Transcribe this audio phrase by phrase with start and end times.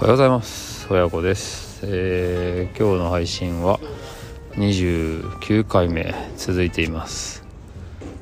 [0.00, 0.90] おはようございます。
[0.90, 3.78] 親子です、えー、今日の配信は
[4.52, 7.44] 29回目続いています。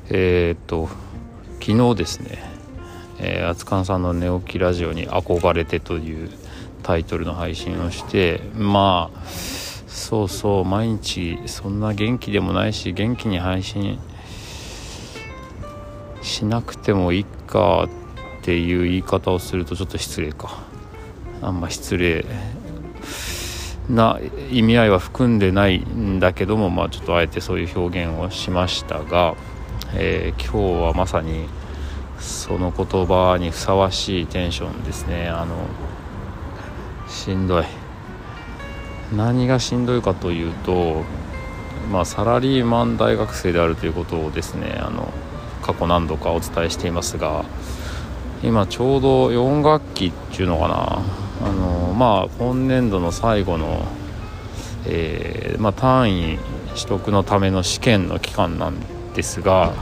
[0.09, 0.89] えー、っと
[1.61, 2.43] 昨日ですね。
[3.19, 6.29] えー、厚勘さんの寝起きラジオに憧れてという
[6.83, 13.99] タイトルの配信をしてまあそうそう毎日そんな元気でもないし元気に配信
[16.21, 20.68] しなくてもいいかっていう言い方をするとちょっと失礼か。
[21.41, 22.25] あんま失礼
[23.89, 24.19] な
[24.51, 29.35] 意味合いは含んでないんだけどもまあちょっとあえてそういう表現をしましたが、
[29.95, 31.47] えー、今日はまさに
[32.19, 35.29] その言葉にふさわしいテンションですね。
[35.29, 35.55] あの
[37.07, 37.63] しんどい。
[39.15, 41.03] 何がしんどいかというと
[41.91, 44.77] まあサラリーマン大学生であるということをですね。
[44.79, 45.11] あの
[45.63, 47.45] 過去何度かお伝えしていますが
[48.43, 51.28] 今ちょうど4学期っていうのかな。
[51.41, 53.85] あのまあ今年度の最後の、
[54.85, 56.39] えー、まあ、単位
[56.75, 58.75] 取得のための試験の期間なん
[59.13, 59.73] ですが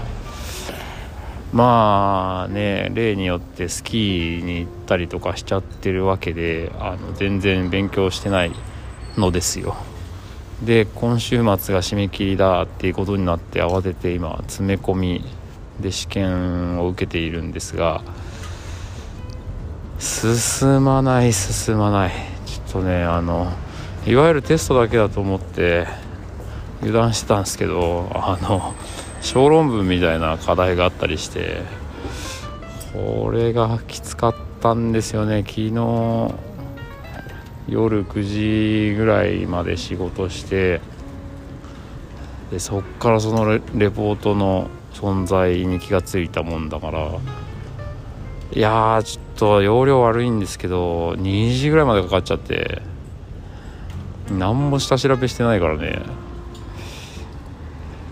[1.53, 8.51] まあね例によってスキーに行ったりとかしちゃってるわけであの全然勉強してない
[9.17, 9.75] のですよ。
[10.63, 15.23] で今週末が締め切りだっていうことになって慌てて今詰め込み
[15.79, 18.01] で試験を受けているんですが
[19.99, 22.11] 進まない進まない。
[22.45, 23.51] ちょっとねあの
[24.05, 25.87] いわゆるテストだけだと思って
[26.81, 28.75] 油断してたんですけどあの
[29.21, 31.63] 小論文みたいな課題があったりして
[32.93, 35.43] これがきつかったんですよね。
[35.45, 35.71] 昨日
[37.67, 40.79] 夜9時ぐらいまで仕事して
[42.49, 47.11] でそっからそのレポートの存在に気がついたもんだから
[48.53, 52.81] いやーちょっと容量悪いんですけど2時ぐらいまでかかっちゃって
[54.29, 56.01] 何も下調べしてないからね。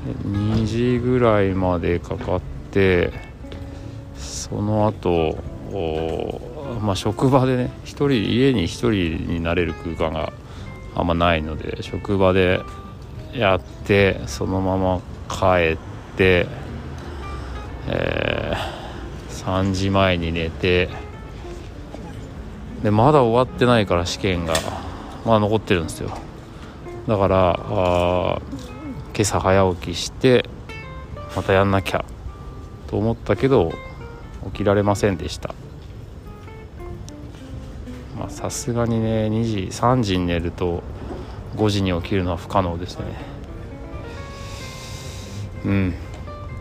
[0.05, 2.41] 2時ぐらいまでかかっ
[2.71, 3.11] て
[4.15, 5.35] その後
[6.81, 10.31] まあ職場でね1人家に1人になれる空間が
[10.93, 12.61] あんまないので職場で
[13.33, 15.77] やってそのまま帰っ
[16.15, 16.47] て
[17.87, 18.85] えー
[19.45, 20.89] 3時前に寝て
[22.85, 24.53] でまだ終わってないから試験が
[25.25, 26.15] まだ残ってるんですよ。
[27.07, 28.41] だからあ
[29.11, 30.47] 今朝早起きして
[31.35, 32.05] またやんなきゃ
[32.85, 33.73] と思ったけど
[34.51, 35.55] 起きられませんでした。
[38.19, 40.83] まさすがにね2時3時に寝ると
[41.55, 43.05] 5時に起きるのは不可能ですね。
[45.65, 45.93] うん。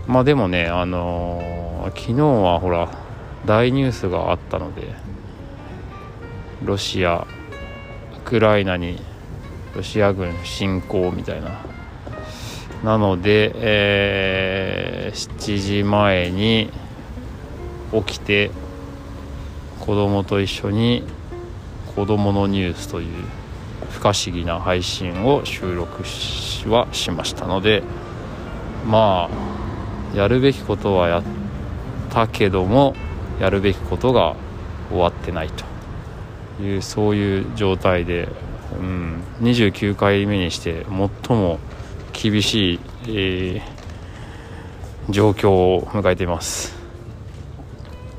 [0.07, 1.55] まあでもねあのー
[1.91, 2.89] 昨日はほら
[3.45, 4.95] 大ニュースがあったので
[6.63, 7.27] ロシア
[8.17, 9.01] ウクライナに
[9.75, 11.65] ロシア軍侵攻みたいな。
[12.85, 16.71] なので、えー、7時前に
[17.93, 18.51] 起きて
[19.81, 21.03] 子供と一緒に
[21.95, 23.25] 子供のニュースという
[23.91, 26.03] 不可思議な配信を収録
[26.69, 27.83] はしましたので
[28.87, 29.31] ま
[30.13, 31.23] あやるべきことはやっ
[32.11, 32.95] たけども
[33.41, 34.37] やるべきことが
[34.91, 35.74] 終わってないと。
[36.61, 38.29] いうそういう状態で、
[38.81, 40.87] うん、29回目にして
[41.29, 41.59] 最も
[42.13, 46.75] 厳しい、えー、状況を迎えています。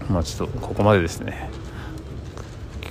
[0.09, 1.49] まあちょっとここまでですね。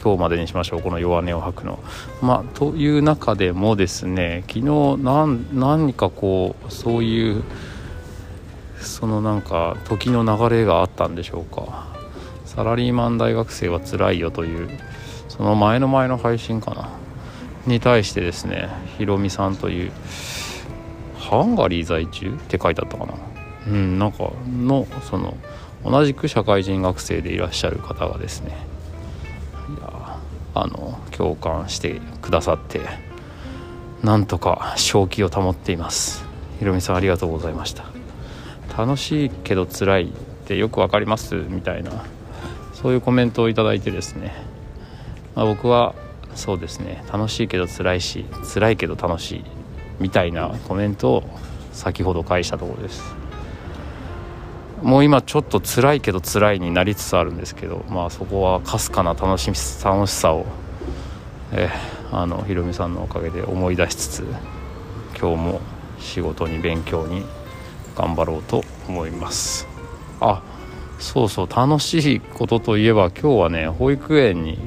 [0.02, 0.82] 今日までにしましょう。
[0.82, 1.78] この弱音を吐くの。
[2.20, 7.42] まあという中でもですね昨日何何かこうそういう
[8.80, 11.86] そのなんか時の流れがあったんでしょうか。
[12.44, 14.68] サラリーマン大学生は辛いよという
[15.36, 16.90] その前の前の配信かな？
[17.66, 18.68] に対してですね
[18.98, 19.92] ひろみさんという
[21.18, 23.14] ハンガリー在住って書いてあったかな？
[23.66, 25.36] うんなんかのその
[25.84, 28.56] 同じく社会人学生でいらっしゃる方がですね
[29.76, 30.18] いや
[30.54, 32.80] あの共感してくださって
[34.02, 36.24] なんとか正気を保っています。
[36.58, 37.84] ひろみさんありがとうございました。
[38.76, 40.12] 楽しいけど辛いっ
[40.46, 42.04] てよく分かりますみたいな
[42.72, 44.34] そういうコメントを頂いてですね、
[45.34, 45.94] まあ、僕は
[46.34, 49.44] そうですね楽しいけど辛いし辛いけど楽しい
[50.00, 51.24] みたいなコメントを
[51.72, 53.02] 先ほど返したところです。
[54.82, 59.50] もう今ちょっと辛いけど辛いになりつつあるんですけどまあそこはかすかな楽し
[59.82, 60.44] 楽しさを
[61.52, 61.70] え
[62.12, 64.26] あのひろみさんのおかげで思い出しつつ
[65.18, 65.60] 今日も
[65.98, 67.24] 仕事に勉強に
[67.96, 69.66] 頑張ろうと思います。
[70.20, 70.42] あ
[70.98, 74.58] そうそう楽しいことといえば今日はね保育園に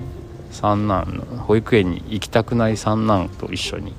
[0.58, 3.94] 三男の保育園に行きたくない三男と一緒に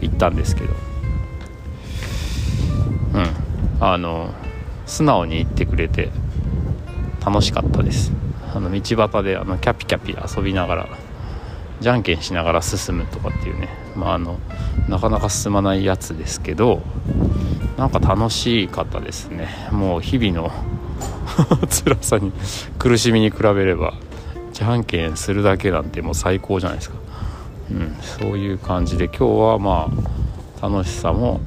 [0.00, 0.72] 行ったんですけど。
[3.14, 3.84] うん。
[3.84, 4.32] あの
[4.86, 6.10] 素直に行ってくれて
[7.26, 8.12] 楽しかったです。
[8.54, 10.88] あの道端であのキャピキャピ遊びながら
[11.80, 13.68] じゃんけんしながら進むとかっていうね。
[13.96, 14.38] まああの
[14.88, 16.82] なかなか進まないやつですけど
[17.76, 19.48] なんか楽しかったですね。
[19.72, 20.52] もう日々の
[21.84, 22.30] 辛さに
[22.78, 23.94] 苦しみに比べれば。
[24.60, 26.98] じゃんけんするだけなんてもう最高じゃないですか、
[27.70, 29.88] うん、そういう感じで今日はま
[30.60, 31.40] あ楽しさも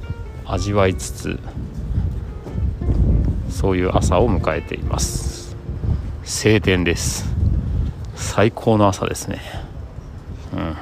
[0.46, 1.40] 味わいつつ
[3.52, 5.56] そういう朝を迎えています
[6.24, 7.26] 晴天です
[8.16, 9.44] 最高の朝ですね
[10.52, 10.76] うん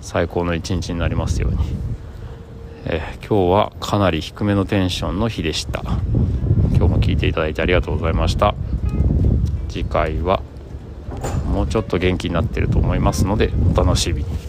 [0.00, 1.58] 最高の一日になりますように、
[2.86, 5.82] え、今日はかなり低めのテンションの日でした
[6.70, 8.56] 今日も聞いていただいてありがとうございました
[9.68, 10.42] 次回は
[11.46, 14.45] もうちょっと元気になってると思いますのでお楽しみに。